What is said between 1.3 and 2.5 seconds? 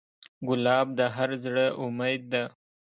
زړه امید ده.